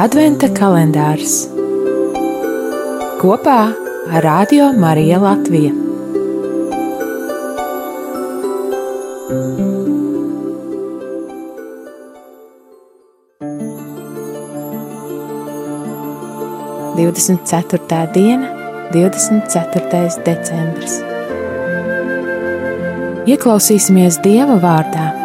Adventa 0.00 0.48
kalendārs 0.48 1.42
kopā 3.20 3.56
ar 4.08 4.24
Radio 4.24 4.70
Mariju 4.72 5.18
Latviju. 5.20 5.72
Divdesmit 16.96 17.44
ceturtā 17.44 18.06
diena, 18.16 18.48
divdesmit 18.96 19.52
ceturtais 19.52 20.16
decembris. 20.24 21.02
Ieklausīsimies 23.28 24.22
Dieva 24.24 24.56
vārdā 24.56 25.21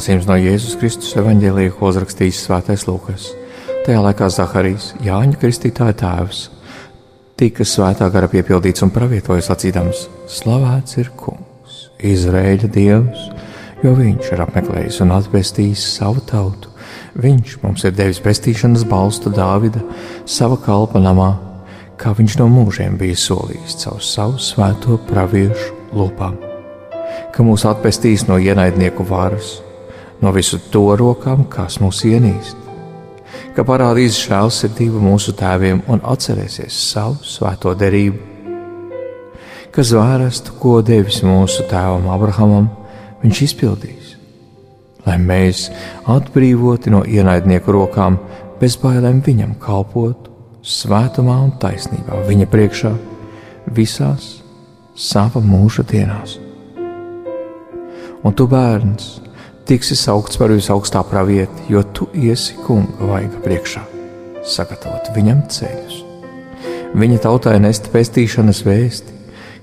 Lasījums 0.00 0.24
no 0.24 0.32
Jēzus 0.40 0.78
Kristus 0.80 1.10
evanģēlīja, 1.20 1.74
ko 1.76 1.90
uzrakstījis 1.90 2.38
Svētais 2.46 2.86
Lūkas. 2.88 3.26
Tajā 3.84 3.98
laikā 4.00 4.30
Zaharijs, 4.32 4.86
Jāņa 5.04 5.36
Kristītāja 5.42 5.92
tēvs, 6.00 6.38
tika 7.36 7.66
svētā 7.68 8.08
gara 8.14 8.30
piepildīts 8.32 8.80
un 8.86 8.94
pravietoja 8.94 9.44
sacīdams: 9.44 10.06
Slavēts 10.24 10.96
ir 11.04 11.12
kungs, 11.20 11.82
Izraēļa 12.14 12.72
dievs, 12.72 13.28
jo 13.84 13.92
viņš 14.00 14.32
ir 14.32 14.46
apmeklējis 14.46 15.02
un 15.04 15.12
atpestījis 15.18 15.84
savu 15.98 16.24
tautu. 16.32 16.72
Viņš 17.20 17.60
mums 17.60 17.84
ir 17.84 17.92
devis 17.92 18.24
pestīšanas 18.24 18.88
balstu 18.88 19.28
Dāvida 19.36 19.84
sava 20.24 20.56
kalpa 20.64 21.04
namā, 21.04 21.34
kā 22.00 22.16
viņš 22.16 22.40
no 22.40 22.48
mūžiem 22.48 22.96
bija 22.96 23.20
solījis 23.20 23.82
caur 23.84 24.00
savu 24.00 24.40
svēto 24.40 24.96
praviešu 25.12 25.74
lūpām, 25.92 26.40
ka 27.36 27.44
mūs 27.44 27.68
atpestīs 27.68 28.30
no 28.32 28.40
ienaidnieku 28.40 29.04
varas 29.04 29.58
no 30.20 30.32
visu 30.32 30.60
to 30.72 30.84
rokām, 30.98 31.44
kas 31.48 31.78
mūs 31.80 32.02
ienīst, 32.08 32.56
ka 33.56 33.64
parādīs 33.66 34.18
žēlsirdību 34.20 35.00
mūsu 35.02 35.34
tēviem 35.36 35.82
un 35.90 36.02
atcerēsies 36.06 36.76
savu 36.92 37.20
svēto 37.26 37.74
derību, 37.78 38.18
ka 39.74 39.84
zvērstu, 39.86 40.56
ko 40.60 40.80
devis 40.84 41.22
mūsu 41.26 41.66
tēvam 41.70 42.08
Abrahamam, 42.12 42.68
viņš 43.22 43.42
izpildīs, 43.48 44.16
lai 45.06 45.16
mēs, 45.22 45.68
atbrīvoti 46.10 46.92
no 46.92 47.04
ienaidnieku 47.06 47.72
rokām, 47.76 48.18
bez 48.60 48.76
bailēm 48.80 49.22
viņam 49.24 49.56
kalpotu, 49.62 50.30
svētumā 50.60 51.38
un 51.46 51.54
taisnībā 51.60 52.20
viņa 52.28 52.46
priekšā 52.52 52.92
visās 53.72 54.40
sava 54.94 55.40
mūža 55.40 55.86
dienās. 55.88 56.36
Un 58.20 58.34
tu, 58.36 58.44
bērns, 58.50 59.14
tiksi 59.70 59.94
saukts 59.94 60.38
par 60.40 60.50
visaugstā 60.50 61.02
pravieti, 61.06 61.68
jo 61.70 61.82
tu 61.94 62.08
iesi 62.18 62.56
kunga 62.66 63.06
vaiga 63.06 63.38
priekšā, 63.44 63.84
sagatavot 64.42 65.12
viņam 65.14 65.44
ceļus. 65.46 66.00
Viņa 66.98 67.20
tautai 67.22 67.54
nest 67.62 67.86
pestīšanas 67.92 68.64
vēsti, 68.66 69.14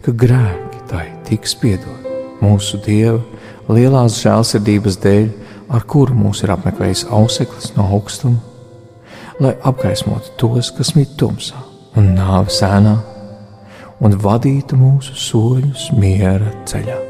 ka 0.05 0.13
grēki 0.15 0.79
tai 0.87 1.09
tiks 1.27 1.57
piedot 1.59 2.07
mūsu 2.39 2.79
Dieva 2.85 3.19
lielās 3.67 4.21
žēlsirdības 4.21 4.99
dēļ, 5.03 5.27
ar 5.75 5.83
kuru 5.91 6.15
mūs 6.15 6.45
ir 6.45 6.55
apmeklējis 6.55 7.03
auseklis 7.11 7.73
no 7.75 7.89
augstuma, 7.97 8.39
lai 9.43 9.57
apgaismotu 9.67 10.37
tos, 10.39 10.71
kas 10.77 10.93
mīt 10.95 11.17
tumsā 11.19 11.59
un 11.99 12.13
nāves 12.15 12.61
ēnā, 12.63 12.95
un 13.99 14.15
vadītu 14.23 14.79
mūsu 14.79 15.19
soļus 15.27 15.91
miera 15.99 16.55
ceļā. 16.69 17.06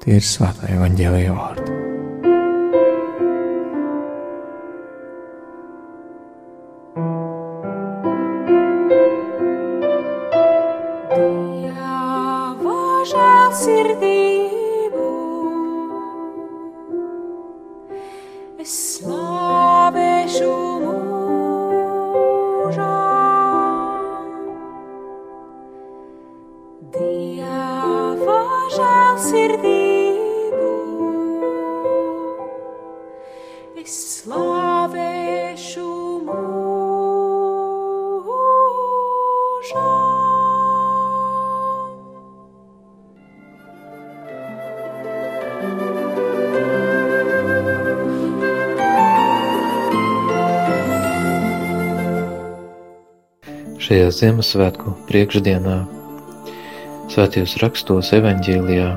Tie 0.00 0.16
ir 0.16 0.24
svētā 0.24 0.72
evaņģēlīja 0.78 1.36
vārdi. 1.36 1.78
Sirdību, 13.60 14.39
slavēšu 34.10 35.90
mūžām. 36.26 36.40
Šajā 53.80 54.10
Ziemassvētku 54.14 54.96
priekšdienā, 55.06 55.78
Svētajos 57.10 57.56
rakstos, 57.62 58.12
evanģēlijā, 58.14 58.90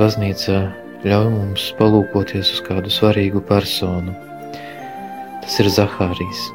baznīcā 0.00 0.85
ļauj 1.04 1.26
mums 1.32 1.66
palūkoties 1.76 2.54
uz 2.54 2.62
kādu 2.64 2.92
svarīgu 2.92 3.42
personu. 3.44 4.14
Tas 5.42 5.58
ir 5.60 5.68
Zahārijs. 5.72 6.46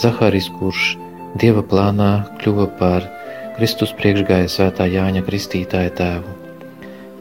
Zahārijs, 0.00 0.50
kurš 0.58 0.96
Dieva 1.40 1.62
plānā 1.62 2.10
kļuva 2.42 2.66
par 2.80 3.06
Kristus 3.56 3.94
priekšgāja 3.96 4.50
svētā 4.50 4.88
Jāņa 4.90 5.22
Kristītāja 5.26 5.94
tēvu. 5.96 6.36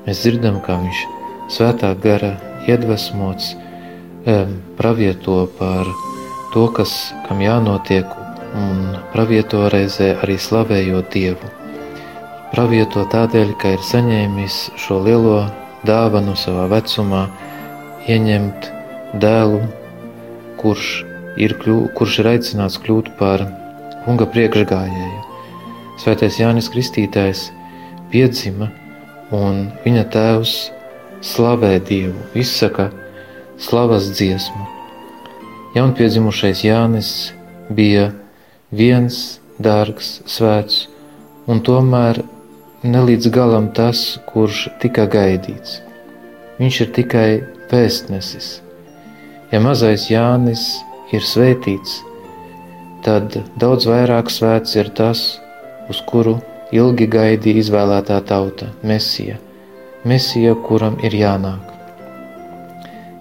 Mēs 0.07 0.23
dzirdam, 0.23 0.59
kā 0.65 0.79
viņš 0.81 1.01
svētā 1.53 1.93
gara 2.01 2.33
iedvesmots 2.67 3.53
pravieto 4.79 5.43
par 5.59 5.87
to, 6.53 6.65
kas, 6.75 7.13
kam 7.27 7.41
jānotiek, 7.45 8.09
un 8.57 8.97
pravieto 9.13 9.67
reizē 9.69 10.15
arī 10.23 10.39
slavējot 10.41 11.09
Dievu. 11.13 11.53
Pravieto 12.49 13.05
tādēļ, 13.05 13.53
ka 13.61 13.75
ir 13.77 13.83
saņēmis 13.85 14.61
šo 14.81 14.99
lielo 15.05 15.43
dāvanu 15.87 16.35
savā 16.39 16.67
vecumā, 16.71 17.27
ieņemt 18.09 18.69
dēlu, 19.21 19.61
kurš 20.59 20.89
ir, 21.39 21.55
kļū, 21.61 21.77
kurš 21.97 22.19
ir 22.21 22.31
aicināts 22.33 22.79
kļūt 22.83 23.13
par 23.19 23.45
kunga 24.05 24.27
priekšgājēju. 24.33 25.21
Svētais 25.99 26.39
Jānis 26.39 26.69
Kristītājs 26.71 27.49
piedzima, 28.11 28.69
un 29.35 29.67
viņa 29.83 30.05
tēvs 30.13 30.55
slavē 31.25 31.75
Dievu, 31.83 32.17
izsaka 32.33 32.89
slavas 33.59 34.07
dziesmu. 34.15 34.65
Jaunpiedzimušais 35.75 36.63
Jānis 36.65 37.11
bija 37.69 38.09
viens 38.71 39.39
dārgs, 39.61 40.19
svēts, 40.25 40.87
un 41.49 41.61
tomēr 41.65 42.23
ne 42.83 43.01
līdz 43.03 43.29
galam 43.35 43.69
tas, 43.75 44.19
kurš 44.29 44.67
tika 44.79 45.05
gaidīts. 45.11 45.79
Viņš 46.59 46.81
ir 46.85 46.91
tikai 46.95 47.29
vēstnesis. 47.71 48.59
Ja 49.51 49.59
mazais 49.63 50.07
Jānis 50.11 50.63
ir 51.11 51.25
svētīts, 51.25 51.99
tad 53.03 53.35
daudz 53.59 53.87
vairāk 53.89 54.31
svēts 54.31 54.77
ir 54.79 54.91
tas, 54.95 55.39
uz 55.89 55.99
kuru 56.07 56.37
ilgi 56.71 57.07
gaidīja 57.09 57.63
izvēlētā 57.63 58.19
tauta- 58.29 58.69
Mesija, 58.91 59.39
Mesija, 60.05 60.55
kuram 60.55 60.95
ir 61.03 61.11
jānāk. 61.11 61.65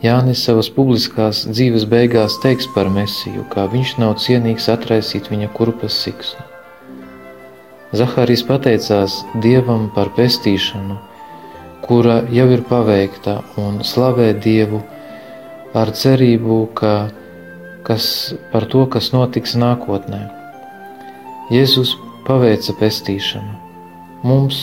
Jānis 0.03 0.45
savas 0.47 0.69
publiskās 0.71 1.43
dzīves 1.49 1.89
beigās 1.91 2.39
teiks 2.43 2.69
par 2.75 2.87
Mesiju, 2.87 3.49
kā 3.51 3.67
viņš 3.73 3.99
nav 3.99 4.15
cienīgs 4.23 4.69
atraisīt 4.71 5.27
viņa 5.33 5.51
kurpas 5.57 5.97
siksnu. 6.05 6.48
Zaharijs 7.97 8.43
pateicās 8.45 9.23
Dievam 9.41 9.87
par 9.95 10.11
pestīšanu, 10.13 10.99
kura 11.87 12.19
jau 12.29 12.45
ir 12.53 12.61
paveikta, 12.69 13.39
un 13.57 13.79
slavē 13.81 14.35
Dievu 14.45 14.83
ar 15.73 15.95
cerību, 15.97 16.59
ka, 16.77 16.93
kas, 17.89 18.35
par 18.53 18.69
to, 18.69 18.85
kas 18.93 19.09
notiks 19.15 19.57
nākotnē. 19.57 20.21
Jēzus 21.49 21.95
paveica 22.29 22.77
pestīšanu. 22.77 23.57
Mums, 24.29 24.61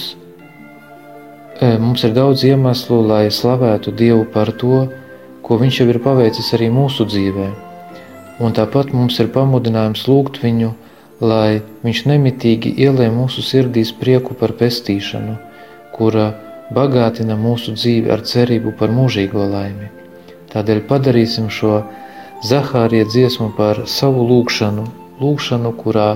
e, 1.58 1.74
mums 1.82 2.06
ir 2.06 2.14
daudz 2.14 2.46
iemeslu, 2.46 3.02
lai 3.10 3.26
slavētu 3.34 3.90
Dievu 3.90 4.30
par 4.30 4.54
to, 4.54 4.86
ko 5.42 5.58
Viņš 5.62 5.82
jau 5.82 5.90
ir 5.90 6.04
paveicis 6.06 6.54
arī 6.54 6.70
mūsu 6.70 7.10
dzīvē. 7.10 7.52
Un 8.46 8.54
tāpat 8.54 8.94
mums 8.94 9.18
ir 9.18 9.34
pamudinājums 9.34 10.06
lūgt 10.06 10.44
Viņu, 10.46 10.76
lai 11.22 11.62
Viņš 11.86 12.06
nemitīgi 12.10 12.72
ielē 12.82 13.12
mūsu 13.14 13.44
sirdīs 13.46 13.92
prieku 13.94 14.34
par 14.34 14.56
pestīšanu, 14.58 15.36
kura 15.94 16.34
bagātina 16.74 17.38
mūsu 17.38 17.76
dzīvi 17.78 18.12
ar 18.12 18.24
cerību 18.26 18.74
par 18.80 18.90
mūžīgo 18.90 19.46
laimi. 19.52 19.92
Tādēļ 20.54 20.82
padarīsim 20.90 21.50
šo 21.50 21.84
Zahārija 22.46 23.06
dziesmu 23.06 23.52
par 23.58 23.86
savu 23.88 24.26
lūgšanu, 24.28 24.86
lūgšanu, 25.22 25.72
kurā 25.80 26.10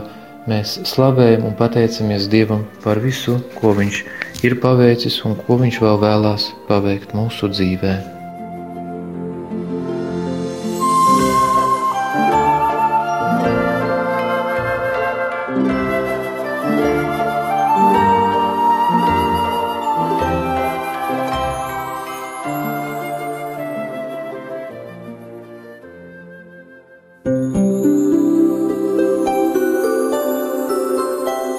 mēs 0.49 0.79
slavējam 0.89 1.47
un 1.49 1.57
pateicamies 1.59 2.27
Dievam 2.31 2.65
par 2.83 2.99
visu, 2.99 3.39
ko 3.59 3.75
Viņš 3.77 4.03
ir 4.43 4.59
paveicis 4.63 5.21
un 5.25 5.37
ko 5.39 5.61
Viņš 5.61 5.81
vēl 5.85 5.99
vēlās 6.05 6.53
paveikt 6.67 7.13
mūsu 7.17 7.51
dzīvēm. 7.53 8.18